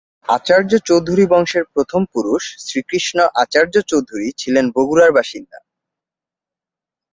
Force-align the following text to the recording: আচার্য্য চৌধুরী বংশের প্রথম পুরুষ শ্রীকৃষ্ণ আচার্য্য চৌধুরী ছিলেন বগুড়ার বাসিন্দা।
আচার্য্য 0.29 0.75
চৌধুরী 0.85 1.25
বংশের 1.25 1.65
প্রথম 1.73 2.01
পুরুষ 2.13 2.43
শ্রীকৃষ্ণ 2.65 3.17
আচার্য্য 3.35 3.79
চৌধুরী 3.87 4.27
ছিলেন 4.37 4.65
বগুড়ার 4.75 5.11
বাসিন্দা। 5.11 5.59